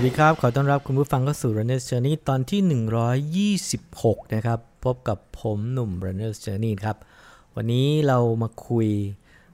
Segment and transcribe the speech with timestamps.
[0.00, 2.60] วัสดีครับ ขอต้อนรับคุณผู้ฟังเข้าสู่ Runner's Journey ตอนที่
[3.70, 6.96] 126 นะครับ พบกับผมหนุ่ม Runner's Journey ครับ
[7.56, 8.88] วันนี้เรามาคุย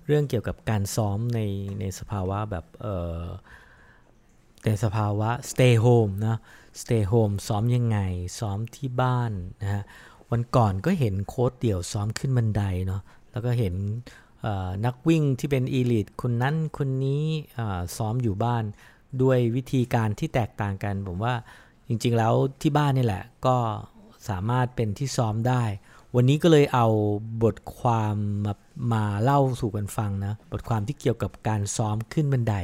[0.07, 1.41] เรื่องเกี่ยวกับการซ้อมใน
[1.81, 2.87] ในสภาวะแบบเอ
[3.21, 3.25] อ
[4.65, 6.39] ในสภาวะ stay home นะ
[6.83, 7.99] stay home ซ้อมยังไง
[8.39, 9.33] ซ้อมที่บ้าน
[9.63, 9.83] นะฮะ
[10.31, 13.03] วันก่อนก็เห็นโค้ดเดี่ยวซ้อมขึ้นบันไดเนาะ
[13.33, 13.75] แล้วก็เห็น
[14.85, 17.25] นักวิ่งที่เป็นอีลิทคนนั้นคนนี้
[17.97, 18.65] ซ้อมอยู่บ้าน
[19.23, 21.35] ด้วยวิธีการที่แตกต่างกัน ผมว่า
[21.89, 23.57] จริงๆแล้วที่บ้านนี่แหละ ก็
[24.29, 25.63] สามารถเป็นที่ซ้อมได้
[26.15, 26.87] วันนี้ก็เลยเอา
[27.43, 28.55] บทความมา
[28.93, 32.55] มาเล่าสู่กันฟังนะ บทความที่เกี่ยวกับการซ้อมขึ้นบันได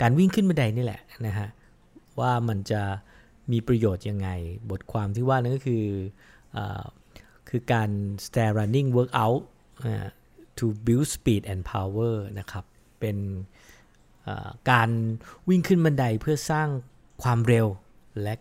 [0.00, 1.48] การวิ่งขึ้นบันไดนี่แหละนะฮะ
[2.20, 2.82] ว่ามันจะ
[3.52, 4.28] มีประโยชน์ยังไง
[4.70, 5.84] บทความที่ว่านั่นก็คือ
[6.56, 6.58] อ
[7.48, 7.90] คือการ
[8.24, 9.42] stair running workout
[10.58, 12.64] to build speed and power นะครับ
[13.00, 13.16] เป็น
[14.70, 14.90] การ
[15.48, 16.68] วิ่งขึ้นบันไดเพื่อสร้าง
[17.22, 17.66] ความเร็ว
[18.22, 18.34] และ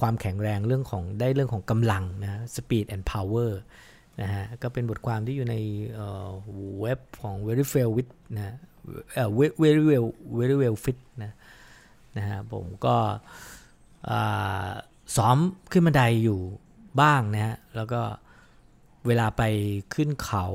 [0.00, 3.50] ความแข็งแรงเรื่องของได้เรื่องของกำลังนะ speed and power
[4.22, 5.56] นะฮะก็เป็นบทความที่อยู่ใน
[6.80, 8.56] เว็บของ very well with นะ
[9.62, 10.06] very well
[10.38, 11.32] very well fit นะ
[12.16, 12.96] นะฮะผมก็
[15.16, 15.38] ซ้อม
[15.72, 16.40] ขึ้นบันไดอยู่
[17.00, 18.00] บ้างนะฮะแล้วก็
[19.06, 19.42] เวลาไป
[19.94, 20.46] ขึ้นเขา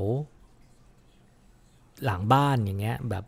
[2.04, 3.24] หลังบ้านอย่างเงี้ยแบบ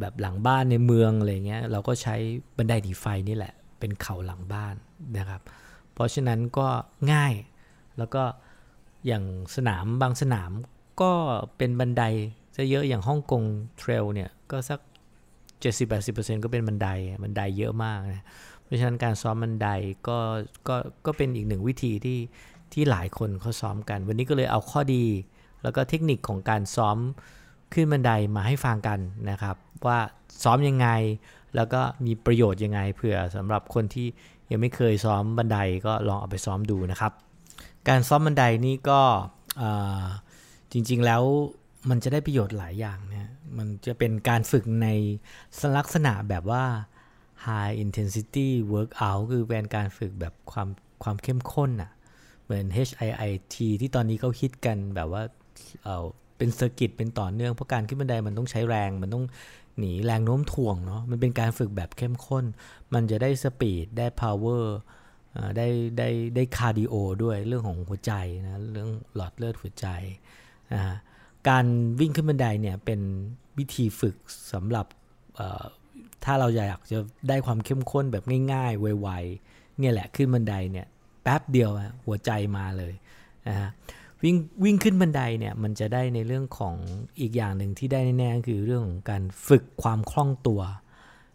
[0.00, 2.14] แบบหลังบ้านในเมืองอะไรเงี้ยเราก็ใช้
[2.56, 4.74] บันไดหนีไฟนี่แหละ เป็นเขาหลังบ้าน
[5.18, 5.40] นะครับ
[5.92, 6.68] เพราะฉะนั้นก็
[7.12, 7.34] ง่าย
[7.98, 8.22] แล้วก็
[9.06, 9.24] อย่าง
[9.56, 10.50] สนามบางสนาม
[11.02, 11.12] ก็
[11.56, 12.02] เป็นบันได
[12.56, 13.42] จะเยอะอย่างฮ่องกง
[13.78, 14.80] เทรลเนี่ยก็สัก
[15.62, 16.88] 70-80%ก็เป็นบันได
[17.22, 18.24] บันไดเยอะมากนะ
[18.62, 19.68] เพราะฉะนั้นการซ้อมบันได
[20.08, 20.18] ก็
[20.68, 20.76] ก็
[21.06, 22.18] ก็เป็นอีกหนึ่งวิธีที่
[22.72, 25.04] ที่หลายคนเขาซ้อมกัน วันนี้ก็เลยเอาข้อดี
[25.62, 26.98] แล้วก็เทคนิคของการซ้อม
[27.74, 28.98] ขึ้นบันไดมาให้ฟังกัน
[29.30, 29.56] นะครับ
[29.86, 29.98] ว่า
[30.42, 30.88] ซ้อมยังไง
[31.56, 34.06] แล้วก็มีประโยชน์ยังไงเผื่อสำหรับคนที่
[34.50, 37.12] ยังไม่เคยซ้อมบันไดก็ลองเอาไปซ้อมดูนะครับ
[37.88, 39.00] การซ้อมบันไดนี่ก็
[40.72, 41.22] จริงๆแล้ว
[41.90, 44.88] มันจะได้ประโยชน์หลายอย่างนะมันจะเป็นการฝึกใน
[45.76, 46.64] ลักษณะแบบว่า
[47.46, 50.68] high intensity workout คือเป็นการฝึกแบบความ
[51.02, 51.90] ความเข้มข้นอะ่ะ
[52.44, 55.22] เหมือน HIIT ที่ตอนนี้เขาฮิตกันแบบว่า
[56.42, 59.24] เป็น circuit เป็นต่อเนื่องเพราะการขึ้นบันไดมันต้องใช้แรงมันต้อง
[59.78, 62.44] หนีแรงโน้มถ่วงเนาะมันเป็นการฝึกแบบเข้มข้น
[62.94, 64.76] มันจะได้ speed ได้ power
[65.56, 65.66] ได้
[65.98, 68.12] ได้ได้ cardio ด้วยเรื่องของหัวใจ
[68.46, 69.86] นะเรื่องหลอดเลือดหัวใจ
[70.72, 70.80] นะ
[71.48, 71.64] การ
[72.00, 73.00] วิ่งขึ้นบันไดเนี่ยเป็น
[73.58, 74.16] วิธีฝึก
[74.52, 74.86] สำหรับ
[76.24, 76.98] ถ้าเราอยากจะ
[77.28, 80.86] ได้ความเข้มข้นแบบง่ายๆ ไวๆเนี่ยแหละขึ้นบันไดเนี่ย
[81.22, 81.70] แป๊บเดียว
[82.04, 82.94] หัวใจมาเลย
[83.48, 83.70] นะฮะ
[84.22, 86.74] วิ่งวิ่งขึ้นบันไดเนี่ยมันจะได้ในเรื่องของ
[87.20, 90.60] อีกอย่างหนึ่งที่ได้แน่ๆคือเรื่องของการฝึกความคล่องตัว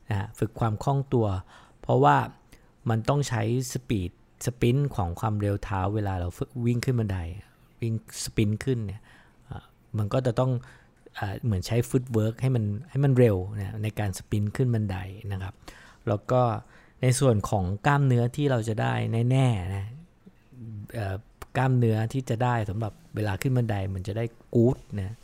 [0.10, 1.26] นะฝึกความคล่องตัว
[1.82, 2.16] เพราะว่า
[2.90, 3.42] มันต้องใช้
[3.74, 4.12] สปีด
[4.46, 6.30] สปินของความเร็วเท้าเวลาเรา
[6.66, 7.20] วิ่งขึ้นบันได
[7.82, 9.02] วิ่ง sprint ขึ้นเนี่ย
[9.98, 10.52] มันก็จะต้อง
[11.44, 14.98] เหมือนใช้ footwork ให้มันให้มันเร็วนะในการ sprint ขึ้นบันได
[15.32, 15.54] นะครับ
[16.08, 16.42] แล้วก็
[17.02, 18.94] ในส่วนของกล้ามเนื้อที่เราจะได้
[19.32, 19.86] แน่ๆนะ
[21.58, 24.26] กล้ามเนื้อที่จะได้สำหรับเวลาขึ้นบันไดมันจะได้
[24.56, 25.16] กู๊ดนะ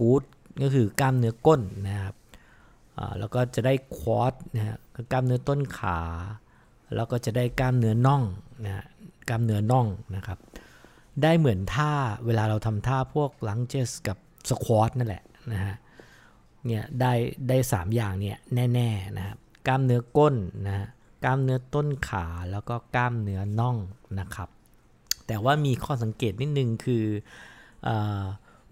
[0.00, 0.22] กู๊ด
[0.62, 2.14] ก็คือกล้ามเนื้อก้นนะครับ
[3.18, 4.76] แล้วก็จะได้ quad นะฮะ
[5.12, 6.00] กล้ามเนื้อต้นขา
[6.94, 8.22] แล้วก็จะได้กล้ามเนื้อน่อง
[8.64, 8.84] นะ
[9.28, 9.86] กล้ามเนื้อน่อง
[10.16, 10.38] นะครับ
[11.22, 11.92] ได้เหมือนท่า
[12.26, 14.16] เวลาเราทำท่าพวกลังเจสกับ
[14.48, 15.74] สควอตนั่นแหละนะฮะ
[16.66, 17.12] เนี่ยได้
[17.48, 18.36] ได้สามอย่างเนี่ย
[18.74, 20.34] แน่ๆนะครับกล้ามเนื้อก้น
[20.66, 20.86] นะ
[21.24, 23.76] กล้ามเนื้อต้นขาแล้วก็กล้ามเนื้อน่อง
[24.18, 24.48] นะครับ
[25.28, 27.04] แต่ว่ามีข้อสังเกตนิดนึงคือ
[27.84, 27.90] เอ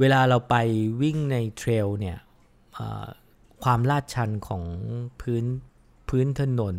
[0.01, 0.55] เวลาเราไป
[1.03, 2.19] วิ่งในเทรลเนี่ย
[3.63, 4.63] ความลาดชันของ
[5.21, 5.45] พื้น
[6.09, 6.77] พื้นถนน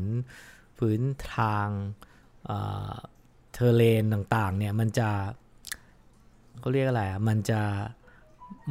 [0.80, 1.02] พื้น
[1.36, 1.68] ทาง
[3.54, 5.10] เทเลนต่างๆเนี่ยมันจะ
[6.60, 7.62] เขาเรียกอะไรอะมันจะ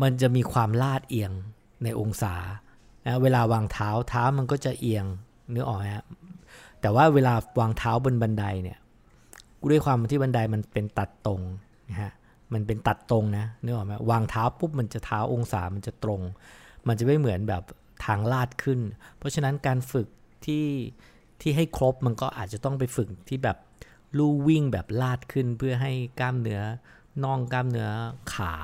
[0.03, 1.33] มันจะมีความลาดเอียง
[1.85, 2.35] ในองศา
[3.07, 5.07] นะเวลาวางเท้าเท้ามันก็จะเอียง
[5.55, 6.07] นึกออกไหมฮะ
[6.81, 8.79] แต่ว่าเวลาวางเท้าบนบันไดเนี่ย
[9.71, 11.41] ด้วยความที่บันไดมันเป็นตัดตรง
[11.91, 12.13] นะฮะ
[12.55, 16.21] มันเป็นตัดตรงนะนึกออกไหมวางเท้าปุ๊บมันจะเท้าองศามันจะตรง
[16.89, 17.63] มันจะไม่เหมือนแบบ
[18.05, 18.81] ทางลาดขึ้น
[19.19, 20.09] เพราะฉะนั้นการฝึก
[20.47, 20.67] ที่
[21.41, 23.57] ที่ให้ครบมันก็อาจจะต้องไปฝึกที่แบบ
[24.19, 26.63] ลู่วิ่งแบบลาดขึ้น เพื่อให้กล้ามเนื้อ
[27.25, 27.89] น่องกล้ามเนื้อ
[28.35, 28.55] ขา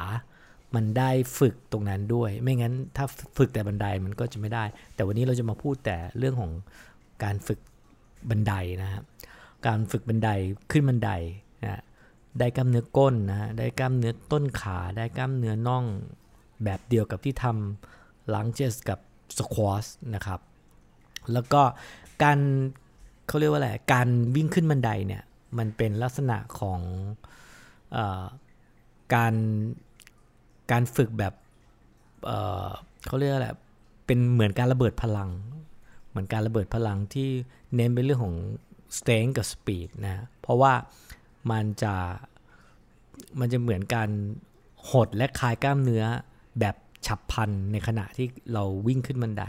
[0.74, 3.04] มันได้ฝึกตรงนั้นด้วย ไม่งั้นถ้า
[3.38, 6.52] ฝึกแต่บันไดมันก็จะไม่ได้ แต่วันนี้เราจะมาพูดแต่เรื่องของ
[7.24, 7.60] การฝึก
[8.30, 8.52] บันได
[8.82, 9.04] นะครับ
[9.66, 10.30] การฝึกบันได
[10.70, 11.10] ขึ้นบันได
[11.64, 11.82] นะ
[12.38, 15.84] ได้กล้ามเนื้อก้นนะได้กล้ามเนื้อต้นขาได้กล้ามเนื้อน่อง
[16.64, 18.98] แบบเดียวกับที่ทำลังเจสกับ
[19.38, 20.40] สควอชนะครับ
[21.32, 21.62] แล้วก็
[22.22, 22.38] การ
[23.26, 25.22] เขาเรียกว่าอะไรการวิ่งขึ้นบันไดเนี่ย
[25.58, 26.80] มันเป็นลักษณะของ
[27.96, 27.98] อ
[29.14, 29.34] การ
[30.70, 31.34] การฝึกแบบ
[32.24, 33.48] เเขาเรียกอะไร
[34.06, 35.30] เป็นเหมือนการระเบิดพลัง
[36.08, 37.28] เหมือนการระเบิดพลังที่
[37.74, 38.36] เน้นไปเรื่องของ
[38.96, 40.72] strength กับ speed นะ เพราะว่า
[41.50, 41.94] มันจะ
[43.38, 44.10] มันจะเหมือนการ
[44.90, 46.04] หดและคลายกล้ามเนื้อ
[46.60, 49.44] แบบฉับพลันในขณะที่เราวิ่งขึ้นบันได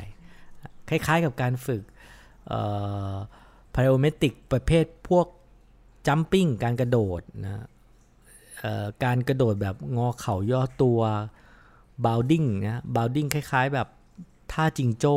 [0.90, 1.84] คล้ายๆกับการฝึก
[3.74, 5.28] plyometric ประเภทพวก
[6.08, 7.64] jumping การกระโดดนะ
[9.04, 11.00] การกระโดดแบบงอเข่าย่อตัว
[12.06, 13.88] bounding นะ bounding คล้ายๆแบบ
[14.54, 15.16] ท่าจิงโจ้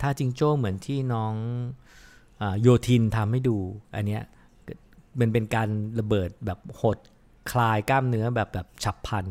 [0.00, 1.34] ท่าจิงโจ้เหมือนที่น้อง
[2.60, 3.56] โยทินทำให้ดู
[3.94, 4.22] อันเนี้ย
[5.20, 5.68] มันเป็นการ
[6.00, 6.98] ระเบิดแบบหด
[7.50, 9.26] คลายกล้ามเนื้อแบบแบบฉับพลัน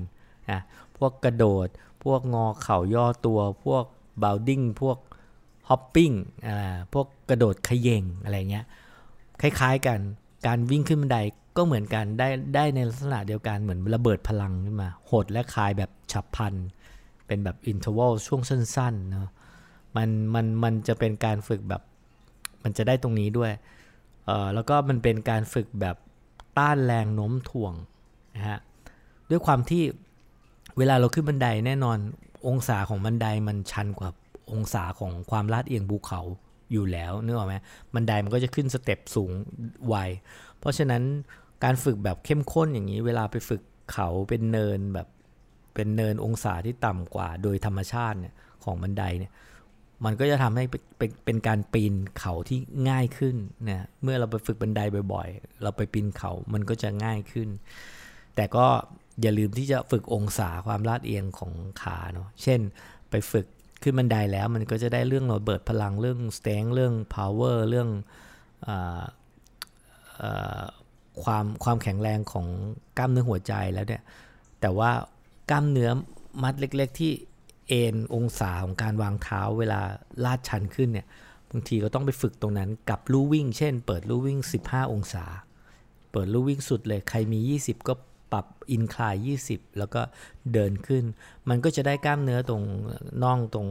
[0.52, 0.62] นะ
[0.98, 1.68] พวกกระโดด
[2.04, 3.84] พวกงอเข่าย่อตัว พวก
[4.24, 4.98] bounding พวก
[5.70, 6.12] hopping
[6.48, 8.66] อ่าพวกกระโดดเขย่งอะไรเงี้ย
[9.42, 10.00] คล้ายๆกัน
[10.48, 11.20] การวิ่งขึ้นบันได
[11.58, 16.54] ก็เหมือนกันได้ได้ในลักษณะเดียวกันเหมือนระเบิดพลังขึ้นมาหดและคลายแบบฉับพลัน
[17.28, 19.30] เป็นแบบ interval ช่วงสั้นๆเนาะ
[19.96, 21.82] มันมันมันจะเป็นการฝึกแบบ
[22.64, 23.52] มันจะได้ตรงนี้ด้วย
[24.26, 25.96] เอ่อแล้วก็มันเป็นการฝึกแบบ
[26.58, 27.74] ต้านแรงโน้มถ่วง
[28.36, 28.60] นะฮะ
[29.30, 29.84] ด้วยความที่
[30.78, 31.98] เวลาเราขึ้นบันไดแน่นอน
[32.48, 34.10] องศาของบันไดมันชันกว่า
[34.52, 36.22] องศาของความลาดเอียงภูเขา
[36.72, 37.56] อยู่แล้วนึกออกไหม
[37.94, 39.32] บันไดมันก็จะขึ้นสเต็ปสูง
[39.88, 39.96] ไว
[40.60, 41.04] เพราะฉะนั้น
[41.64, 43.62] การฝึกแบบเข้มข้นอย่างนี้ เวลาไปฝึก
[43.92, 45.08] เขาเป็นเนินแบบ
[45.76, 48.34] เป็นเนินองศาที่ต่ำกว่า โดยธรรมชาติเนี่ย
[48.64, 49.32] ของบันไดเนี่ย
[50.06, 52.60] มันก็จะทำให้เป็นเป็นการปีนเขาที่
[52.90, 53.36] ง่ายขึ้น
[53.70, 54.82] นะเมื่อเราไปฝึกบันได
[55.14, 57.50] บ่อยๆ เราไปปีนเขามันก็จะง่ายขึ้น
[58.36, 58.66] แต่ก็
[59.22, 61.52] อย่าลืมที่จะฝึกองศาความลาดเอียงของ
[61.82, 62.60] ขาเนาะเช่น
[63.10, 63.48] ไปฝึก
[63.82, 67.90] ขึ้นบันไดแล้วมันก็จะได้เรื่องระเบิดพลังเรื่องสเต็งเรื่อง power เรื่อง
[68.68, 68.70] อ
[70.60, 70.64] อ
[71.24, 72.48] ความความแข็งแรงของ
[72.98, 74.04] กล้ามเนื้อหัวใจแล้วเนี่ย
[74.62, 74.92] แต่ว่า
[75.52, 75.90] กล้ามเนื้อ
[76.44, 77.12] มัดเล็ก ๆ ที่
[77.68, 79.80] เอ็นองศาของการวางเท้าเวลา
[80.24, 81.08] ลาดชันขึ้นเนี่ย
[81.52, 85.26] บางทีก็ต้องไปฝึกตรงนั้นกับลู่วิ่ง เช่น เปิดลู่วิ่ง 15 องศา
[86.12, 87.94] เปิดลู่วิ่งสุดเลยใครมี 20 ก็
[88.32, 89.16] ปรับอินคลาย
[89.50, 90.02] 20 แล้วก็
[90.54, 91.04] เดินขึ้น
[91.50, 92.64] มันก็จะได้กล้ามเนื้อตรง
[93.24, 93.68] น่องตรง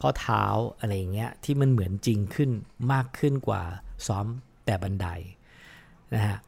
[0.00, 0.44] ข้อเท้า
[0.78, 2.50] อะไรเงี้ยที่มันเหมือนจริงขึ้น
[2.92, 3.62] มากขึ้นกว่า
[4.06, 4.26] ซ้อม
[4.64, 5.06] แต่บันได
[6.14, 6.38] นะฮะ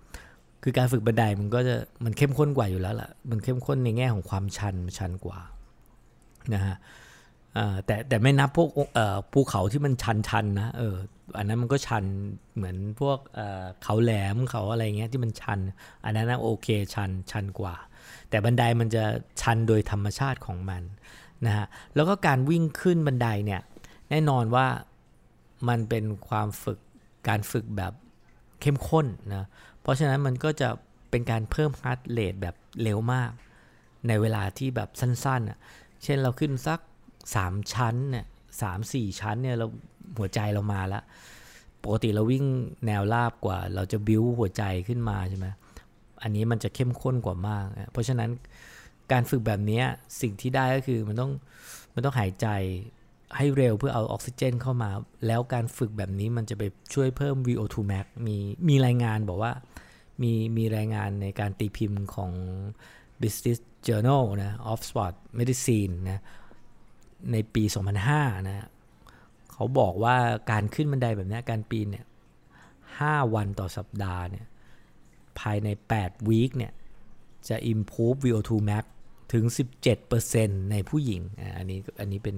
[0.63, 5.39] คือการฝึกบันไดมันก็จะมันเข้มข้นกว่าอยู่แล้วล่ะ มันเข้มข้นในแง่ของความชันชันกว่า
[6.55, 6.77] นะฮะ
[7.87, 8.69] แต่แต่ไม่นับพวก
[9.33, 10.95] ภูเขาที่มันชันชันนะเออ
[11.37, 12.05] อันนั้นมันก็ชัน
[12.57, 13.19] เหมือนพวก
[13.83, 15.59] เขาแหลมเขาอะไรเงี้ยที่มันชัน
[16.05, 17.75] อันนั้นโอเคชันชันกว่า
[18.31, 19.05] แต่บันไดมันจะ
[19.41, 20.83] ชันโดยธรรมชาติของมัน
[21.47, 23.61] นะฮะแล้วก็การวิ่งขึ้นบันไดเนี่ย
[24.11, 24.67] แน่นอนว่า
[25.69, 26.79] มันเป็นความฝึก
[27.29, 27.93] การฝึกแบบ
[28.61, 29.47] เข้มข้นนะ
[29.81, 30.69] เพราะฉะนั้นมันก็จะ
[31.11, 33.31] เป็นการเพิ่มฮาร์ดเรทแบบเร็วมาก
[34.09, 36.81] ในเวลาที่แบบสั้นๆ เช่นเราขึ้นสัก
[37.27, 38.27] 3ชั้นเนี่ย
[38.63, 39.67] สามสี่ชั้นเนี่ยเรา
[40.19, 41.03] หัวใจเรามาแล้ว
[41.85, 42.45] ปกติเราวิ่ง
[42.87, 45.47] แนวราบกว่า เราจะบิ้วหัวใจขึ้นมาใช่ไหม
[46.23, 48.31] อันนี้มันจะเข้มข้นกว่ามาก เพราะฉะนั้น
[49.13, 49.83] การฝึกแบบนี้
[50.21, 51.33] สิ่งที่ได้ก็คือมันต้อง
[51.95, 52.47] มันต้องหายใจ
[53.37, 54.91] ให้เร็วเพื่อเอาออกซิเจนเข้ามา
[55.27, 56.63] แล้วการฝึกแบบนี้มันจะไป
[56.95, 58.37] ช่วยเพิ่ม VO2 max มี
[58.69, 59.53] มีรายงานบอกว่า
[60.23, 62.33] มีมีรายงานในการตีพิมพ์ของ
[63.23, 66.23] Business Journal นะ of Sport Medicine นะ
[67.33, 67.63] ในปี
[68.07, 68.69] 2005 นะ
[69.53, 70.17] เขาบอกว่า
[70.51, 72.07] การขึ้นบันไดแบบนี้การปีนเนี่ย
[72.69, 74.47] 5วันต่อสัปดาห์เนี่ย
[75.39, 75.69] ภายใน
[75.99, 76.73] 8 week เนี่ย
[77.49, 78.85] จะ improve VO2 max
[79.33, 79.45] ถึง
[80.09, 81.23] 17%ในผู้หญิง
[81.59, 82.37] อันนี้อันนี้เป็น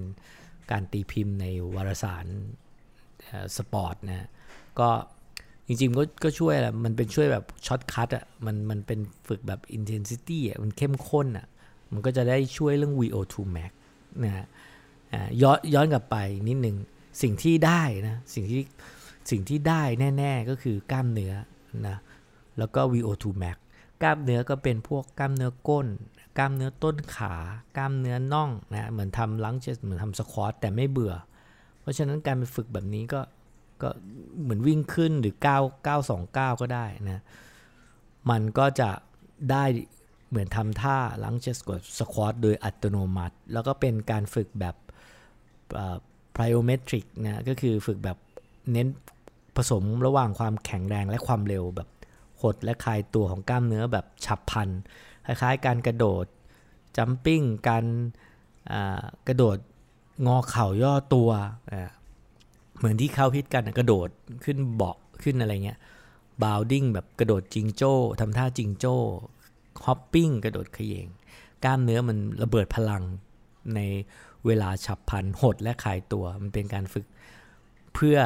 [0.71, 2.25] การตีพิมพ์ในวารสาร
[3.57, 4.27] สปอร์ตนะ
[4.79, 4.89] ก็
[5.67, 11.47] จริงๆก็ก็ช่วยแหละมันเป็นช่วยแบบ shortcut อะมันมันเป็นฝึกแบบ intensity อะมันเข้มข้นอะ
[11.93, 13.71] มันก็จะได้ช่วยเรื่อง VO2 max
[14.23, 14.45] นะฮะ
[15.41, 16.77] ย้อนย้อนกลับไปนิดหนึ่ง
[17.21, 18.61] สิ่งที่ได้นะสิ่งที่
[19.31, 19.81] สิ่งที่ได้
[20.17, 21.33] แน่ ๆ ก็คือกล้ามเนื้อ
[21.87, 21.97] นะ
[22.57, 23.57] แล้วก็ VO2 max
[24.03, 25.87] กล้ามเนื้อก็เป็นพวกกล้ามเนื้อก้น
[26.37, 27.33] กล้ามเนื้อต้นขา
[27.77, 31.13] กล้ามเนื้อน่องนะเหมือนทำลังเชสเหมือนทำสควอตแต่ไม่เบื่อ
[31.81, 33.19] เพราะฉะนั้นการไปฝึกแบบนี้ก็
[33.81, 33.89] ก็
[34.41, 35.45] เหมือนวิ่งขึ้นหรือ 9
[35.87, 37.23] 929 ก็ได้นะ
[38.29, 38.89] มันก็จะ
[39.51, 39.63] ได้
[40.29, 44.75] เหมือนทำท่าลังเชสกดสควอตโดยอัตโนมัติ แล้วก็เป็นการฝึกแบบ
[46.35, 48.17] plyometric นะ ก็คือฝึกแบบ
[48.71, 48.87] เน้น
[49.55, 51.89] ผสมระหว่างความแข็งแรงและความเร็วแบบ
[52.41, 54.69] หดและคลายตัวของกล้ามเนื้อแบบฉับพลัน
[55.25, 56.25] คล้ายๆ การกระโดด
[56.97, 57.85] jumping การ
[59.27, 59.57] กระโดด
[60.27, 61.29] งอเข่าย่อตัว
[62.77, 64.09] เหมือนที่เขาฮิตกันกระโดด
[64.45, 65.79] ขึ้น box ขึ้นอะไรเงี้ย
[66.43, 68.95] bounding แบบกระโดดจิงโจ้ทำท่าจิงโจ้
[69.85, 71.07] hopping กระโดดเขย่ง
[71.63, 73.03] กล้ามเนื้อมันระเบิดพลัง
[73.75, 73.79] ใน
[74.45, 77.05] เวลาฉับพลันหดและคลายตัว มันเป็นการฝึก
[77.93, 78.17] เพื่อ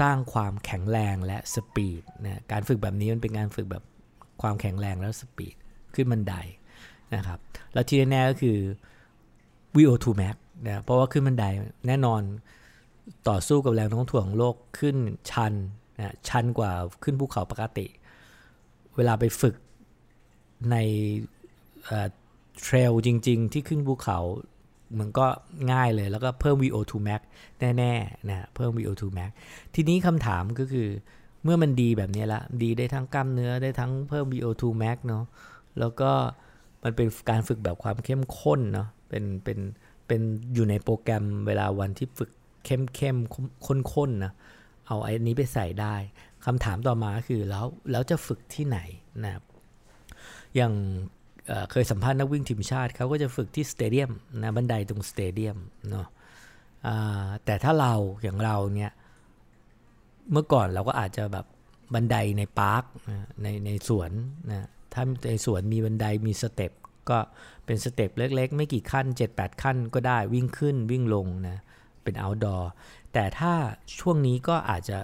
[0.00, 3.84] สร้างความแข็งแรงและ speed นะการฝึกแบบนี้มันเป็นการฝึกแบบ
[4.42, 5.54] ความแข็งแรงแล้ว speed
[5.94, 6.34] ขึ้นบันได
[7.14, 7.38] นะครับ
[7.72, 8.58] แล้วที่แน่ๆก็คือ
[9.76, 11.44] VO2 max นะเพราะว่าขึ้นบันได
[11.86, 12.22] แน่นอน
[13.28, 14.96] ต่อสู้กับแรงโน้มถ่วงโลกขึ้น
[15.30, 15.52] ชัน
[15.98, 17.86] นะชันกว่าขึ้นภูเขาปกติ
[18.96, 19.54] เวลาไปฝึก
[20.70, 20.76] ใน
[22.62, 24.18] เทรลจริง ๆ ที่ขึ้นภูเขา
[24.98, 25.26] มันก็
[25.72, 27.20] ง่ายเลยแล้วก็เพิ่ม VO2 max
[27.60, 29.30] แน่ๆนะเพิ่ม VO2 max
[29.74, 30.88] ทีนี้คำถามก็คือ
[31.44, 35.24] เมื่อมันดีแบบนี้ละดีได้ทั้งกล้ามเนื้อได้ทั้งเพิ่ม VO2 max เนาะ
[35.78, 36.10] แล้วก็
[36.84, 39.58] มันเป็นการฝึกแบบความเข้มข้นเนาะเป็นเป็น
[40.06, 40.20] เป็น
[40.54, 42.30] อยู่ในโปรแกรมเวลาวันที่ฝึก
[42.64, 43.16] เข้มเข้ม
[43.94, 44.32] ข้นๆนะ
[44.86, 45.94] เอาไอ้นี้ไปใส่ได้
[46.44, 48.78] คำถามต่อมาคือแล้วแล้วจะฝึกที่ไหน
[49.24, 49.44] นะครับ
[50.56, 50.72] อย่าง
[51.70, 54.10] เคยสัมภาษณ์นักวิ่งทีมชาติเขาก็จะฝึกที่ stadium
[54.42, 55.56] นะบันไดตรง stadium
[55.90, 56.06] เนาะ
[57.44, 58.92] แต่ถ้าเราอย่างเราเนี่ย
[60.32, 61.46] เมื่อก่อนเราก็อาจจะแบบ
[61.94, 62.84] บันไดใน park
[63.42, 64.10] ในในสวน
[64.50, 66.72] นะถ้าในสวนมีบันไดมี step
[67.10, 67.18] ก็
[67.66, 71.58] เป็น step เล็กๆ ไม่กี่ขั้น 7-8 ขั้นก็ได้วิ่งขึ้นวิ่งลงนะ
[72.02, 72.62] เป็น outdoor
[73.12, 73.52] แต่ถ้า
[73.98, 74.98] ช่วงนี้ก็อาจจะ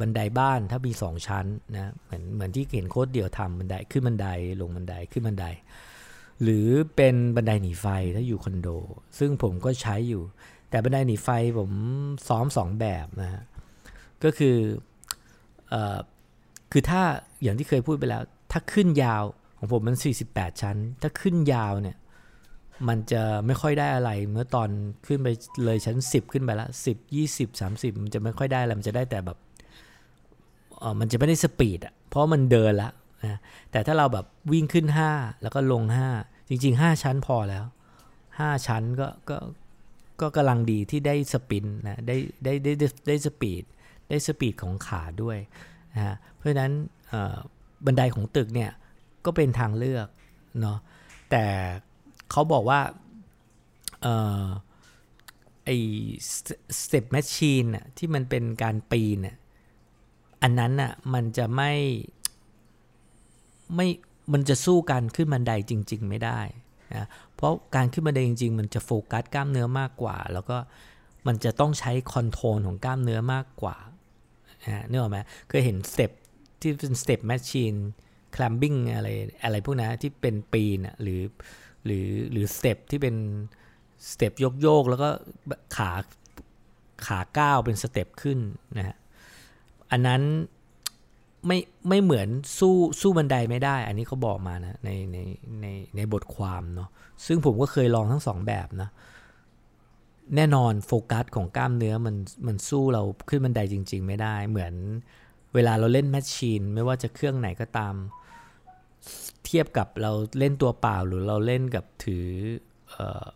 [0.00, 4.28] บันไดบ้านถ้ามี2ชั้นนะเหมือนเหมือนที่เห็นโค้ดเดียวทำบันไดขึ้นบันได
[4.60, 5.46] ลงบันไดขึ้นบันได
[6.42, 7.86] หรือเป็นบันไดหนีไฟ
[8.16, 8.68] ถ้าอยู่คอนโด
[9.18, 10.22] ซึ่งผมก็ใช้อยู่
[10.70, 11.28] แต่บันไดหนีไฟ
[11.58, 11.70] ผม
[12.28, 13.42] ซ้อม2แบบนะ
[14.24, 14.56] ก็คือ
[15.72, 15.74] อ
[16.72, 17.02] คือถ้า
[17.42, 19.22] อย่างที่เคยพูดไปแล้ว ถ้าขึ้นยาว
[19.58, 19.96] ของผมมัน
[20.28, 21.96] 48 ชั้น ถ้าขึ้นยาวเนี่ย
[22.88, 24.68] มันจะไม่ค่อยได้อะไรเมื่อตอน
[25.06, 25.28] ขึ้นไป
[25.64, 29.38] เลยชั้น 10 ขึ้นไปละ10 20 30มันจะไม่ค่อยได้อะไรมันจะได้แต่แบบ
[30.78, 32.90] เออมันจะไม่ได้ speed อะเพราะมันเดินละ
[33.24, 33.38] นะ
[33.70, 35.82] แต่ถ้าเราแบบวิ่งขึ้น 5 แล้วก็ลง
[36.16, 37.64] 5 จริง ๆ 5 ชั้นพอแล้ว
[38.16, 39.36] 5 ชั้นก็ก็
[40.20, 42.72] ก็กำลังดีที่ได้ sprint นะได้ได้ได้
[43.08, 43.64] ได้ speed
[44.08, 45.38] ได้ speed ของขาด้วย
[45.94, 46.72] นะฮะเพราะฉะนั้น
[47.84, 48.70] บันไดของตึกเนี่ย
[49.24, 50.06] ก็เป็นทางเลือก
[50.60, 50.78] เนาะ
[51.30, 51.44] แต่
[52.30, 52.80] เขาบอกว่า
[54.02, 54.44] เอ่อ
[55.64, 55.70] ไอ
[56.80, 57.64] step machine
[57.98, 59.18] ที่มันเป็นการปีน
[60.42, 61.72] อันนั้นน่ะมันจะไม่
[63.74, 63.86] ไม่
[64.32, 66.40] มันจะสู้การขึ้นบันไดจริง ๆ ไม่ได้
[66.94, 70.56] นะเพราะการขึ้นบันไดจริง ๆ มันจะโฟกัสกล้ามเนื้อมากกว่า แล้วก็
[71.26, 73.76] มันจะต้องใช้ control ของกล้ามเนื้อมากกว่า
[74.64, 75.18] นะนึกออกไหม
[75.48, 76.10] เคยเห็น step
[76.60, 77.74] ที่เป็น step machine
[78.34, 79.08] climbing อะไร
[79.42, 81.20] อะไรพวกนั้นที่เป็นปีนหรือ
[81.84, 83.16] หรือหรือ step ที่เป็น
[84.10, 85.08] step โยกโยกแล้วก็
[85.76, 85.90] ขา
[87.06, 88.38] ขาก้าวเป็น step ขึ้น
[88.78, 88.96] นะฮะ
[89.90, 90.22] อันนั้น
[91.46, 91.58] ไม่
[91.88, 95.18] ไม่เหมือนสู้สู้บันไดไม่ได้ อันนี้เขาบอกมานะในใน
[95.60, 95.66] ใน
[95.96, 96.88] ในบทความเนาะ
[97.26, 98.88] ซึ่งผมก็เคยลองทั้งสองแบบนะ
[100.36, 102.16] แน่นอนโฟกัสของกล้ามเนื้อมัน
[102.46, 104.74] มันสู้เราขึ้นบันไดจริง ๆ ไม่ได้ เหมือน
[105.54, 107.94] เวลาเราเล่น machine ไม่ว่าจะเครื่องไหนก็ตาม
[109.48, 112.28] เทียบกับเราเล่นตัวเปล่าหรือเราเล่นกับถือ
[112.90, 113.26] เออ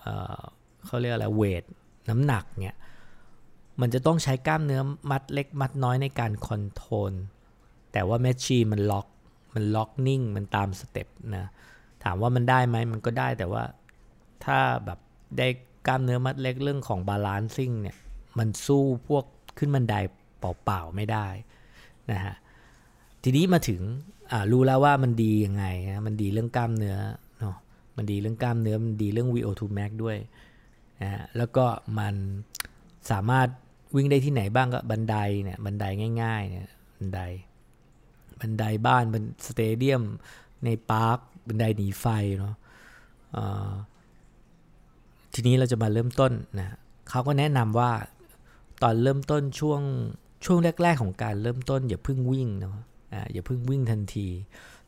[0.00, 0.06] เอ
[0.38, 0.40] อ
[0.84, 1.64] เขาเรียกอะไร weight
[2.10, 2.78] น้ำหนักเนี่ย
[3.80, 7.12] มันจะต้องใช้กล้ามเนื้อมัดเล็กมัดน้อยในการ control
[7.92, 9.06] แต่ว่า machine มันล็อก
[9.54, 11.44] มันล็อกนิ่งมันตาม step นะ
[12.04, 13.64] ถามว่ามันได้ไหมมันก็ได้แต่ว่า
[14.44, 14.98] ถ้าแบบ
[15.38, 15.48] ได้
[15.86, 17.96] กล้ามเนื้อมัดเล็กเรื่องของบาลานซิ่งเนี่ย
[18.38, 19.24] มันสู้พวก
[19.58, 19.94] ขึ้นบันได
[20.38, 21.26] เปล่าๆไม่ได้
[22.12, 22.34] นะฮะ
[23.22, 23.80] ทีนี้มาถึง
[24.52, 26.96] รู้แล้วว่ามันดียังไงนะมันดีเรื่องกล้ามเนื้อ
[27.40, 27.56] เนาะ
[27.96, 30.16] มันดีเรื่องกล้ามเนื้อมันดีเรื่อง VO2 max ด้วย
[31.02, 31.64] นะแล้วก็
[31.98, 32.14] มัน
[33.10, 33.48] สามารถ
[33.96, 35.84] วิ่งได้ที่ไหนบ้างก็บันไดเนี่ยบันได
[36.22, 36.68] ง่ายๆเนี่ย
[36.98, 37.20] บันได
[38.40, 40.02] บันไดบ้านบัน stadium
[40.64, 41.18] ใน park
[41.48, 42.06] บันไดหนีไฟ
[42.38, 42.54] เนาะ
[45.34, 46.76] ทีนี้เราจะมาเริ่มต้นนะ
[47.08, 47.92] เขาก็แนะนำว่า
[48.82, 49.80] ตอนเริ่มต้นช่วง
[50.44, 52.76] ช่วงแรก ๆ ของการเริ่มต้นอย่าเพิ่งวิ่งเนาะ
[53.32, 54.28] อย่าเพิ่งวิ่งทันที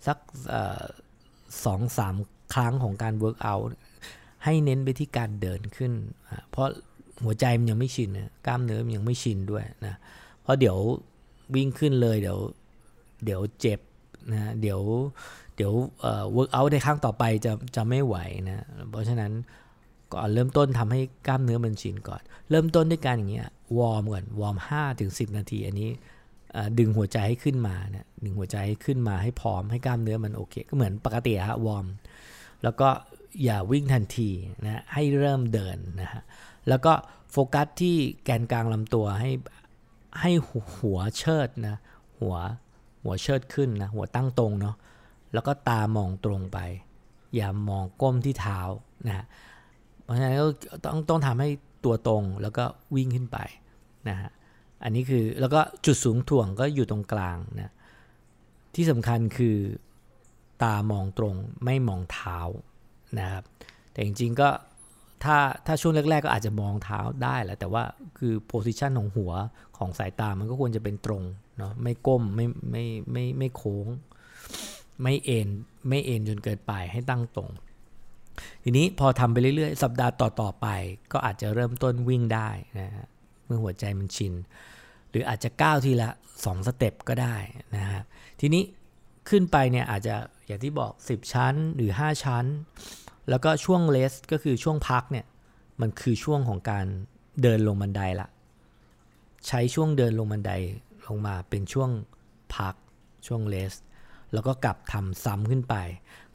[0.06, 0.18] สัก
[1.64, 2.14] สองสาม
[2.54, 3.60] ครั้งของการ workout
[4.44, 5.92] ให้เน้นไปที่การเดินขึ้น
[6.50, 6.68] เพราะ
[7.24, 9.94] หัวใจมันยังไม่ชินนะกล้ามเนื้อมันยังไม่ชินด้วยนะ
[10.42, 10.76] เพราะเดี๋ยว
[11.54, 12.38] วิ่งขึ้นเลยเดี๋ยว
[13.24, 13.80] เดี๋ยวเจ็บ
[14.32, 14.80] นะเดี๋ยว
[15.56, 15.72] เดี๋ยว
[16.32, 18.16] workout ในครั้งต่อไปจะจะไม่ไหว
[18.48, 19.32] นะเพราะฉะนั้น
[20.12, 23.48] ก่อนเริ่มต้นทำให้กล้ามเนื้อมันชินก่อน เริ่มต้นด้วยการอย่างเงี้ย
[23.78, 25.90] วอร์มก่อนวอร์มห้าถึงสิบนาที อันนี้
[26.78, 31.86] ดึงหัวใจให้ขึ้นมาเนี่ยดึงหัวใจให้ขึ้นมาให้พร้อมให้กล้ามเนื้อมันโอเค ก็เหมือนปกติฮะวอร์ม
[32.62, 32.88] แล้วก็
[33.44, 34.30] อย่าวิ่งทันที
[34.64, 36.22] นะให้เริ่มเดินนะฮะ
[36.68, 36.92] แล้วก็
[37.32, 39.30] โฟกัสที่แกนกลางลำตัวให้
[40.20, 40.30] ให้
[40.76, 41.76] หัวเชิดนะ
[42.18, 42.36] หัว
[43.02, 44.76] หัวเชิดขึ้นนะหัวตั้งตรงเนาะ
[45.32, 46.58] แล้วก็ตามองตรงไป
[47.36, 48.60] อย่ามองก้มที่เท้า
[49.06, 49.26] นะฮะ
[50.02, 50.46] เพราะฉะนั้นก็
[50.84, 51.48] ต้องต้องทำให้
[51.84, 52.64] ตัวตรงแล้วก็
[52.94, 53.38] วิ่งขึ้นไป
[54.08, 54.30] นะฮะ
[54.82, 57.72] อันนี้คือแล้วก็จุดสูงถ่วงก็อยู่ตรงกลางนะ
[58.74, 59.56] ที่สำคัญคือ
[60.62, 61.34] ตามองตรง
[61.64, 62.38] ไม่มองเท้า
[63.18, 63.44] นะครับ
[63.92, 64.48] แต่จริงๆก็
[65.24, 67.82] ถ้าถ้าช่วงแรก ๆ ก็อาจจะมองเท้าได้แหละแต่ว่า
[68.18, 69.32] คือโพสิชันของหัว
[69.76, 71.22] ของสายตามันก็ควรจะเป็นตรง
[71.58, 73.86] เนาะไม่ก้มไม่ไม่ไม่ไม่โค้ง
[75.02, 75.48] ไม่เอ็น
[75.88, 77.50] ไม่เอ็นจนเกินไปให้ตั้งตรง
[78.62, 80.66] ทีนี้พอทำไปเรื่อยๆ สัปดาห์ต่อๆไป
[81.12, 82.48] ก็อาจจะเริ่มต้นวิ่งได้
[82.80, 83.06] นะฮะ
[83.50, 84.34] มื่อหัวใจมันชิน
[85.10, 87.36] หรืออาจจะก้าวทีละ 2 สเต็ปก็ได้
[87.76, 88.02] นะฮะ
[88.40, 88.62] ทีนี้
[89.28, 90.14] ขึ้นไปเนี่ยอาจจะ
[90.46, 92.44] อย่างที่บอก 10 ชั้นหรือ 5 ชั้น
[93.28, 95.26] แล้วก็ช่วงเลสก็คือช่วงพักเนี่ย
[95.80, 96.86] มันคือช่วงของการ
[97.42, 98.28] เดินลงบันไดละ
[99.46, 100.52] ใช้ช่วงเดินลงบันได
[101.06, 101.90] ลงมาเป็นช่วง
[102.56, 102.74] พัก
[103.26, 103.74] ช่วงเลส
[104.32, 105.74] แล้วก็กลับทำซ้ำขึ้นไป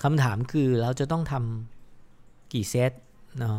[0.04, 2.92] คำถามคือเราจะต้องทำกี่เซต
[3.40, 3.58] เนาะ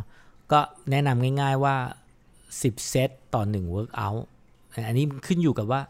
[0.52, 0.60] ก็
[0.90, 1.76] แนะนำง่าย ๆว่า
[2.62, 4.22] 10 เซตต่อ1 workout
[4.88, 5.80] อันนี้ขึ้นอยู่กับว่า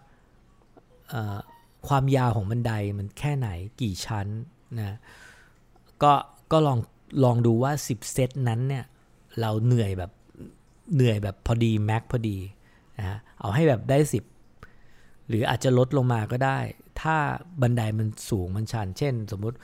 [1.89, 3.49] ความยาวของบันไดมันแค่ไหน
[3.81, 4.27] กี่ชั้น
[4.79, 4.97] นะ
[6.03, 6.13] ก็
[6.53, 6.79] ก็ลอง
[7.25, 8.85] ลองดูว่า 10 เซตนั้นเนี่ย
[9.41, 10.13] เราเหนื่อยแบบ
[10.95, 12.39] เหนื่อยแบบพอดีแม็กพอดี
[12.99, 13.99] นะเอาให้แบบได้
[14.65, 16.59] 10 หรืออาจจะลดลงมาก็ได้
[17.01, 17.17] ถ้า
[17.63, 19.57] บันไดมันสูงมันชัน เช่น สมมุติ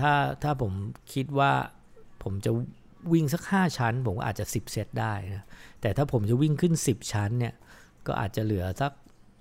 [0.00, 0.72] ถ้าถ้าผม
[1.12, 1.52] คิดว่า
[2.22, 2.50] ผมจะ
[3.12, 5.44] วิ่งสัก 5 ชั้น ผมก็อาจจะ 10 เซตได้นะ
[5.80, 7.54] แต่ถ้าผมจะวิ่งขึ้น 10 ชั้นเนี่ย
[8.06, 8.92] ก็อาจจะเหลือสัก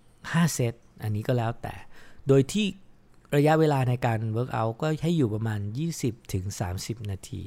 [0.03, 0.73] 5 เซต
[1.03, 1.75] อันนี้ก็แล้วแต่
[2.27, 2.65] โดยที่
[3.35, 5.59] ระยะเวลาในการ workout ก็ให้อยู่ประมาณ
[6.15, 6.43] 20-30ถึง
[7.11, 7.41] นาที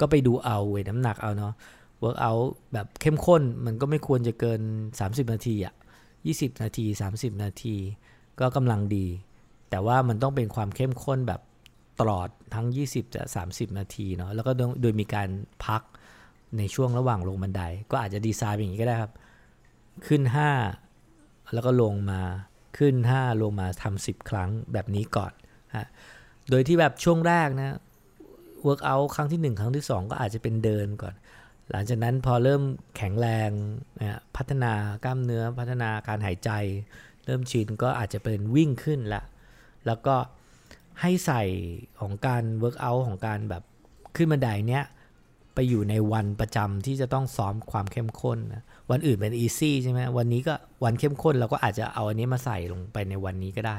[0.00, 1.54] ก็ไปดูเอาเวทน้ำหนักเอาเนาะ
[2.00, 2.38] workout
[2.72, 4.60] แบบเข้มข้นมันก็ไม่ควรจะเกิน
[5.00, 5.74] 30 นาทีอะ
[6.18, 7.76] 20 นาที 30 นาที
[8.40, 9.06] ก็กำลังดี
[9.70, 11.40] แต่ว่ามันต้องเป็นความเข้มข้นแบบ
[12.00, 14.50] ตลอดทั้ง 20จะ30 นาทีเนาะแล้วก็
[14.82, 15.28] โดยมีการ
[15.66, 15.82] พัก
[16.58, 19.12] ในช่วงระหว่างลงบันได ก็อาจจะดีไซน์อย่างนี้ก็ได้ครับ
[20.06, 20.22] ขึ้น
[20.86, 22.20] 5 แล้วก็ลงมา
[22.78, 25.32] ขึ้น 5 ลงมาทำ10 ครั้งแบบนี้ก่อน
[25.76, 25.86] ฮะ
[26.50, 27.76] โดยที่แบบช่วงแรกนะ
[28.66, 31.14] workout ครั้งที่ 1 ครั้งที่ 2 ก็อาจจะเป็นเดินก่อน
[31.70, 32.62] หลังจากนั้นพอเริ่ม
[32.96, 33.50] แข็งแรง
[34.00, 34.72] นะพัฒนา
[35.04, 36.50] กล้ามเนื้อพัฒนาการหายใจ
[37.24, 39.22] เริ่มชินก็อาจจะเป็นวิ่งขึ้นละ
[39.86, 40.14] แล้วก็
[41.00, 41.42] ให้ใส่
[42.00, 43.62] ของการ workout ของการแบบ
[44.16, 44.84] ขึ้นบันไดเนี้ย
[45.54, 53.76] ไปอยู่ในวันประจำที่จะต้องซ้อมความเข้มข้นนะวันอื่นเป็นอีซี่ใช่ไหมวันนี้ก็วันเข้มข้นเราก็อาจจะเอาอันนี้มาใส่ลงไปในวันนี้ก็ได้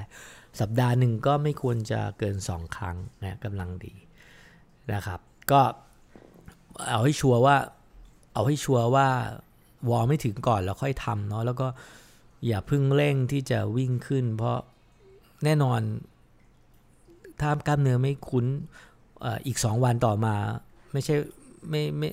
[0.60, 3.94] สัปดาห์หนึ่งก็ไม่ควรจะเกิน 2 ครั้งนะกำลังดี
[4.94, 5.20] นะครับ
[5.52, 5.62] ก็
[6.90, 7.56] เอาให้ชัวร์ว่า
[8.34, 9.08] เอาให้ชัวร์ว่า
[9.90, 11.68] วอลไม่ถึงก่อนแล้วค่อยทำเนาะแล้วก็
[12.48, 14.58] อย่าพึ่งเร่งที่จะวิ่งขึ้น เพราะ
[15.44, 15.82] แน่นอน
[17.41, 18.45] ถ้ากล้ามเนื้อไม่คุ้น
[19.47, 20.36] อีก2วันต่อมา
[20.93, 21.15] ไม่ใช่
[21.69, 22.10] ไม่ไม่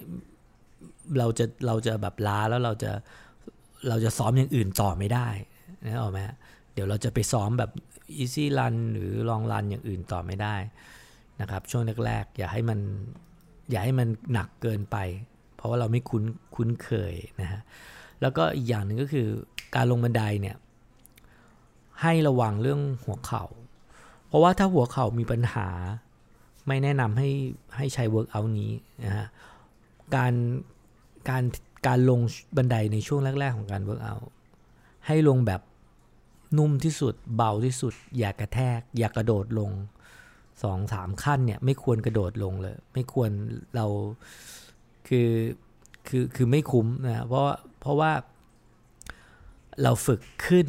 [1.19, 2.93] เราจะเราจะแบบล้าแล้วเราจะ
[3.89, 5.29] เราจะซ้อมอย่างอื่นต่อไม่ได้
[5.85, 6.19] นะออกไหม
[6.73, 7.71] เดี๋ยวเราจะไปซ้อมแบบ
[8.23, 10.55] easy run หรือ long run อย่างอื่นต่อไม่ได้
[11.41, 12.79] นะครับ ช่วงแรกๆอย่าให้มัน
[13.71, 14.97] อย่าให้มันหนักเกินไป
[15.57, 17.61] เพราะว่าเราไม่คุ้นคุ้นเคยนะฮะ
[18.21, 19.27] แล้วก็อีกอย่างหนึ่งก็คือ
[19.75, 20.57] การลงบันไดเนี่ย
[22.03, 23.45] ให้ระวังเรื่องหัวเข่า
[24.29, 25.69] เพราะว่าถ้าหัวเข่ามีปัญหา
[26.67, 27.31] ไม่แนะนำให้
[27.77, 28.73] ให้ใช้ workout นี้
[29.05, 29.27] นะฮะ
[30.17, 30.33] การ
[31.31, 31.45] การ
[31.87, 32.21] การลง
[32.57, 34.21] บันไดในช่วงแรก ๆ ของการ workout
[35.07, 35.61] ให้ลงแบบ
[36.59, 39.71] นุ่มที่สุดเบาที่สุด อย่ากระแทก อย่ากระโดดลง
[40.63, 43.31] สองสามขั้นเนี่ยไม่ควรกระโดดลงเลย ไม่ควร
[43.77, 43.87] เรา
[45.09, 45.31] คือ
[46.09, 47.45] คือคือไม่คุ้มนะเพราะ
[47.81, 48.13] เพราะว่า
[49.83, 50.67] เราฝึกขึ้น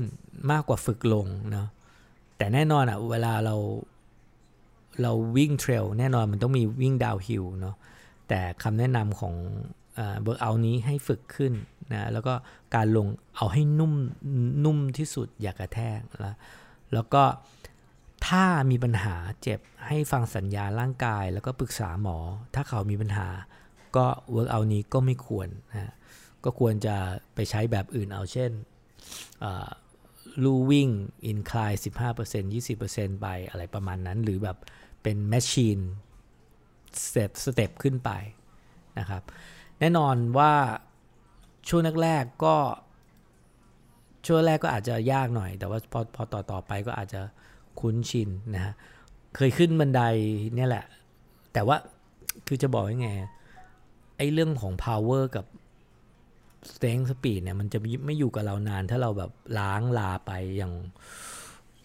[0.52, 1.68] มากกว่าฝึกลงเนาะ
[2.40, 3.56] แต่แน่นอนอะเวลาเรา
[5.02, 7.76] เราวิ่ง trail แน่นอนมันต้องมีวิ่ง downhill เนาะ
[8.30, 9.36] แต่คำแนะนำของ
[10.22, 11.54] เบิร์กเอานี้ให้ฝึกขึ้น
[11.92, 12.34] นะแล้วก็
[12.76, 13.94] การลงเอาให้นุ่ม
[14.66, 16.36] นุ่มที่สุดอย่ากระแทกแล้ว
[16.94, 17.24] แล้วก็
[18.28, 22.18] ถ้ามีปัญหาเจ็บให้ฟังสัญญาณร่างกาย แล้วก็ปรึกษาหมอ
[22.56, 23.28] ถ้าเข่ามีปัญหา
[23.96, 25.94] ก็ workout นี้ก็ไม่ควรนะ
[26.44, 26.96] ก็ควรจะ
[27.36, 28.52] ไปใช้แบบอื่นเอาเช่น
[30.44, 30.90] ลู่วิ่ง
[31.26, 31.72] incline
[32.12, 34.58] 15% 20%ไปอะไรประมาณนั้น หรือแบบ
[35.04, 35.80] เป็น machine
[37.04, 38.12] step step ขึ้นไป
[39.00, 39.24] นะครับ
[39.80, 40.54] แน่นอนว่า
[41.68, 42.56] ช่วงแรกๆก็
[44.26, 47.22] ช่วงแรกก็อาจจะยากหน่อย แต่ว่าพอพอต่อต่อไปก็อาจจะ
[47.80, 48.74] คุ้นชินนะฮะ
[49.36, 50.02] เคยขึ้นบันได
[50.56, 50.86] เนี่ยแหละ
[51.54, 51.78] แต่ว่า
[52.48, 53.10] คือจะบอกยังไง
[54.18, 55.46] ไอ้เรื่องของ power กับ
[56.72, 60.74] strength speed เนี่ยมันจะไม่อยู่กับเรานาน ถ้าเราแบบล้างลาไปอย่าง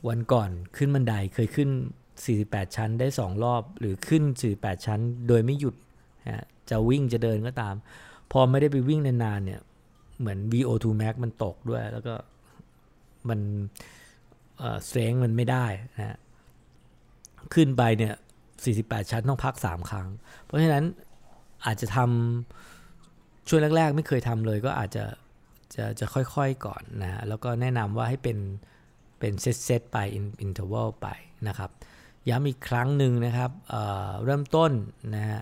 [0.09, 1.71] วันก่อนขึ้นบันไดเคยขึ้น
[2.23, 4.23] 48 ชั้นได้ 2 รอบ หรือขึ้น
[4.55, 5.75] 48 ชั้นโดยไม่หยุด
[6.29, 7.75] นะจะวิ่งจะเดินก็ตาม
[8.33, 9.61] พอไม่ได้ไปวิ่งนานๆเนี่ย
[10.19, 12.15] เหมือน VO2 max มันตกด้วย แล้วก็
[13.29, 13.41] มัน
[14.89, 16.19] สเตรงมันไม่ได้นะ
[17.55, 18.15] ขึ้นไปเนี่ย
[18.63, 20.09] 48 ชั้นต้องพัก 3 ครั้ง
[20.45, 20.85] เพราะฉะนั้น
[21.67, 22.74] อาจจะทำ
[23.49, 25.05] ช่วงแรก ๆ ไม่เคยทำเลยก็อาจจะ
[25.75, 28.39] จะจะค่อยๆก่อนนะแล้วก็แนะนำว่าให้เป็น
[29.19, 29.99] เป็นเซตๆไป
[30.43, 31.09] อินเทอร์วัลไป
[31.49, 31.71] นะครับ
[32.29, 34.73] ย้ำอีกครั้งหนึ่งนะครับเเริ่มต้น
[35.15, 35.41] นะฮะ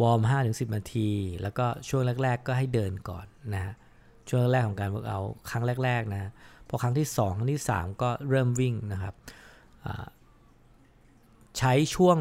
[0.00, 1.08] วอร์ม5-10 นาที
[1.42, 3.74] แล้วก็ช่วงแรก ๆ ก็ให้เดินก่อนนะฮะ
[4.28, 6.30] ช่วงแรกของการ workout ครั้งแรก ๆ นะ
[6.68, 9.14] พอครั้งที่ 2 ครั้งที่ 3 ก็เริ่มวิ่งนะครับ
[11.58, 12.18] ใช้ช่วง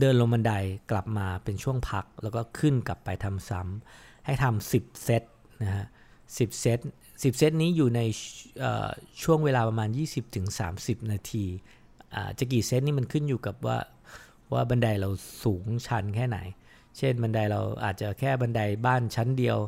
[0.00, 0.52] เดินลงบันได
[0.90, 5.22] กลับมาเป็นช่วงพัก แล้วก็ขึ้นกลับไปทำซ้ำให้ทำ10เซต
[5.62, 5.86] นะฮะ
[6.36, 8.00] สิบเซต10เซตนี้อยู่ใน
[9.22, 9.88] ช่วงเวลาประมาณ
[10.50, 11.44] 20-30 นาที
[12.38, 13.78] จะกี่เซตนี่มันขึ้นอยู่กับว่า
[14.52, 15.10] ว่าบันไดเรา
[15.44, 16.38] สูงชันแค่ไหน
[16.98, 19.58] เช่นบันไดเราอาจจะแค่บันไดบ้านชั้นเดียว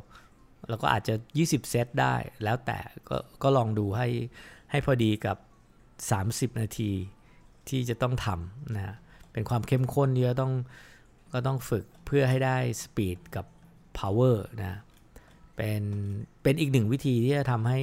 [0.68, 2.14] แล้วก็อาจจะ 20 เซตได้
[2.44, 4.08] แล้วแต่ก็ก็ลองดูให้
[4.70, 5.36] ให้พอดีกับ
[6.54, 6.90] 30 นาที
[7.68, 8.96] ที่จะต้องทำนะ
[9.38, 10.52] เป็นความเข้มข้นที่ต้อง
[11.32, 13.46] ก็ต้องฝึกเพื่อให้ได้สปีดกับ
[13.98, 14.78] power นะ
[15.56, 15.82] เป็น
[16.42, 17.80] เป็นอีกหนึ่งวิธีที่จะทำให้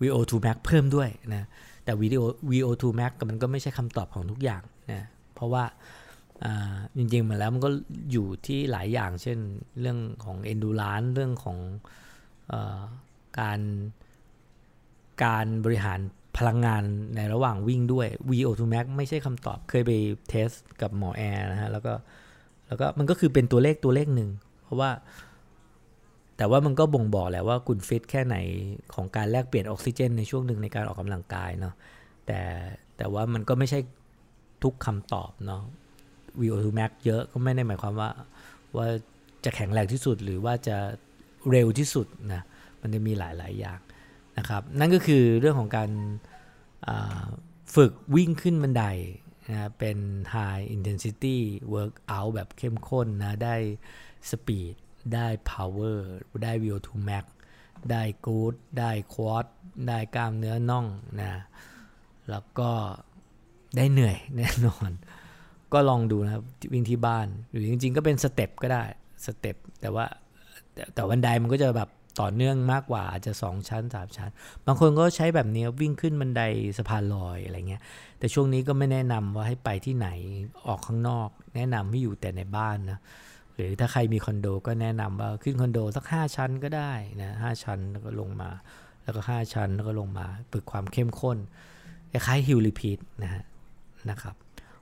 [0.00, 1.44] VO2 max เพิ่มด้วยนะ
[1.84, 1.92] แต่
[2.50, 5.02] VO2 max มันก็ไม่ใช่คำตอบของทุกอย่างนะ
[5.34, 5.64] เพราะว่า
[6.96, 7.70] จริงๆมาแล้วมันก็
[8.12, 9.38] อยู่ที่หลายอย่าง เช่น
[9.80, 11.58] เรื่องของ endurance เรื่องของ
[12.52, 12.54] อ
[13.40, 13.60] การ
[15.24, 16.00] การบริหาร
[16.38, 16.82] พลังงาน
[17.16, 19.90] ในระหว่างวิ่งด้วย VO2 max ไม่ใช่คำตอบ เคยไป
[20.28, 20.48] เทส
[20.80, 21.92] กับหมอแอร์นะฮะ แล้วก็
[22.68, 24.30] แล้วก็มันก็คือเป็นตัวเลขตัวเลขหนึ่ง
[24.64, 24.90] เพราะว่า
[26.36, 28.36] แต่ว่ามันก็บ่งบอกแหละว่าคุณฟิตแค่ไหน
[28.94, 31.74] ของการแลกเปลี่ยนออกซิเจน ในช่วงหนึ่งในการออกกำลังกายเนาะ
[32.26, 32.40] แต่
[32.96, 33.78] แต่ว่ามันก็ไม่ใช่
[34.62, 35.62] ทุกคำตอบเนาะ
[36.40, 38.10] VO2 max เยอะก็ไม่ได้หมายความว่า
[38.76, 38.86] ว่า
[39.44, 40.76] จะแข็งแรงที่สุดหรือว่าจะ
[41.50, 42.42] เร็วที่สุดนะ
[42.80, 43.80] มันจะมีหลาย ๆ อย่าง
[44.38, 45.90] นะครับ นั่นก็คือเรื่องของการ
[47.74, 48.84] ฝึกวิ่งขึ้นบันได
[49.50, 49.98] นะเป็น
[50.34, 51.38] high intensity
[51.72, 53.56] workout แบบเข้มข้นนะ ได้
[54.30, 54.74] speed
[55.14, 55.98] ได้ power
[56.42, 57.24] ได้ VO2 max
[57.90, 59.46] ได้ good ได้ quad
[59.88, 60.86] ได้กล้ามเนื้อน่อง
[61.20, 61.32] นะ
[62.30, 62.70] แล้วก็
[63.76, 64.90] ได้เหนื่อยแน่นอน
[65.72, 66.42] ก็ลองดูนะครับ
[66.72, 68.84] วิ่งที่บ้าน หรือจริงๆ ก็เป็นสเต็ปก็ได้
[69.26, 70.04] สเต็ปแต่ว่า
[70.94, 71.88] แต่บันไดมันก็จะแบบ
[72.20, 74.30] ต่อเนื่องมากกว่าอาจจะ 2 ชั้น 3 ชั้น
[74.66, 76.42] บางคนก็ใช้แบบนี้วิ่งขึ้นบันได
[76.78, 77.82] สะพานลอยอะไรเงี้ย
[78.18, 80.08] แต่ช่วงนี้ก็ไม่แนะนำว่าให้ไปที่ไหน
[80.66, 82.98] ออกข้างนอก แนะนำให้อยู่แต่ในบ้านนะ
[83.54, 88.50] หรือถ้าใครมีคอนโดก็แนะนำว่าขึ้นคอนโดสัก 5 ชั้นก็ได้นะหชั้นแล้วก็ลงมา
[89.02, 91.38] แล้วก็ 5 ชั้นแล้วก็ลงมาฝึกความเข้มข้น
[92.10, 93.44] คล้ายฮิลลีพีทนะฮะ
[94.10, 94.34] นะครับ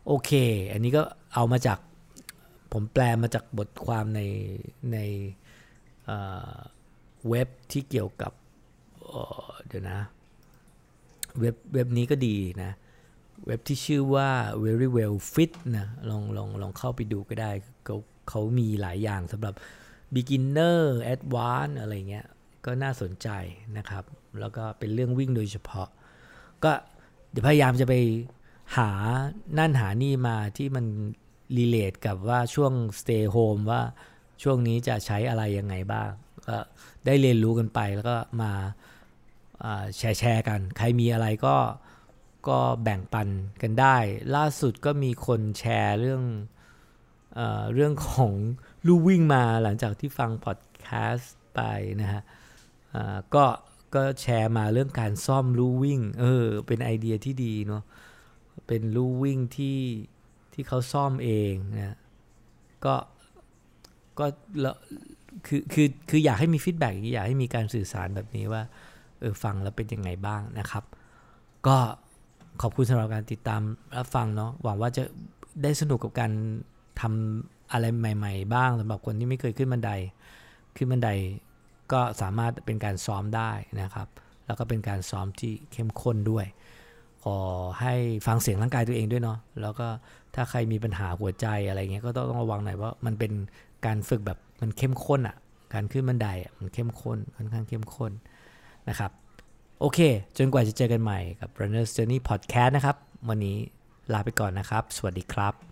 [0.07, 0.31] โอเค
[0.73, 1.03] อันนี้ก็
[1.35, 1.79] เอามาจาก
[2.73, 4.21] ผมแปลมาจากบทความใน
[4.93, 4.99] ใน
[7.29, 8.33] เว็บที่เกี่ยวกับ
[9.67, 10.01] เดี๋ยวนะ
[11.41, 12.71] เว็บเว็บนี้ก็ดีนะ
[13.47, 14.29] เว็บที่ชื่อว่า
[14.65, 17.51] very well fit นะลองลองลองเข้าไปดูก็ได้
[17.85, 17.97] เขา
[18.29, 19.55] เขามีหลายอย่างสำหรับ
[20.15, 20.81] beginner
[21.15, 22.27] advanced อะไรเงี้ย
[22.65, 23.29] ก็น่าสนใจ
[23.77, 24.05] นะครับ
[24.41, 25.89] แล้วก็เป็นเรื่องวิ่งโดยเฉพาะ
[26.65, 26.73] ก็
[27.31, 27.95] เดี๋ยวพยายามจะไป
[28.77, 28.91] หา
[29.59, 30.87] นั่นหานี่มาที่มัน
[31.57, 33.83] รีเลทกับว่าช่วง stay home ว่า
[34.43, 36.11] ช่วงนี้จะใช้อะไรยังไงบ้าง
[36.49, 36.59] ก็
[37.07, 38.53] ได้เรียนรู้กันไปแล้วก็มา
[39.97, 41.57] แชร์แชร์กัน ใครมีอะไรก็
[42.49, 43.29] ก็แบ่งปัน
[43.63, 43.97] กันได้
[44.37, 46.23] ล่าสุดก็มีคนแชร์เรื่อง
[47.35, 47.41] เอ
[47.75, 48.33] เรื่องของ
[48.87, 51.61] ลู่วิ่งมาหลังจากที่ฟังพอดแคสต์ไป
[52.03, 52.23] นะฮะ
[53.35, 53.45] ก็
[53.95, 57.83] ก็แชร์มาเรื่องการซ่อมลู่วิ่งเออเป็นไอเดียที่ดีเนาะ
[58.67, 59.81] เป็นลู่วิ่งที่
[60.53, 61.97] ที่เขาซ่อมเองนะ
[62.85, 62.95] ก็
[64.19, 64.27] ก็
[65.47, 68.63] คือคือคืออยากให้มีฟีดแบ็กอยากให้มีการสื่อสารแบบนี้ว่า
[69.21, 70.85] เออฟังแล้วเป็นยังไงบ้างนะครับ
[71.67, 71.77] ก็
[72.63, 73.63] ขอบคุณสำหรับการติดตาม
[73.97, 75.03] รับฟังเนาะหวังว่าจะ
[75.63, 76.33] ได้สนุกกับการ
[77.01, 79.91] ทำอะไรใหม่ ๆ บ้างสำหรับคนที่ไม่เคยขึ้นบันได
[80.77, 81.11] ขึ้นบันได
[81.93, 84.09] ก็สามารถเป็นการซ้อมได้นะครับ
[84.47, 86.47] แล้วก็เป็นการซ้อมที่เข้มข้นด้วย
[87.23, 87.39] ขอ
[87.81, 87.95] ให้
[88.27, 89.87] ฟังเสียงร่างกายตัวเองด้วยเนาะแล้วก็
[90.35, 93.33] ถ้าใครมีปัญหาหัวใจอะไรเงี้ยก็ต้องระวังหน่อยว่ามันเป็น
[93.87, 95.37] การฝึกแบบ มันเข้มข้นอะ
[95.75, 98.13] การขึ้นบันไดอะมันเข้มข้นค่อนข้างเข้มข้น
[98.89, 99.11] นะครับ
[99.81, 99.99] โอเค
[100.37, 102.97] จนกว่าจะเจอกันใหม่กับ Runner's Journey Podcast นะครับ
[103.29, 103.57] วันนี้
[104.13, 105.72] ลาไปก่อนนะครับ สวัสดีครับ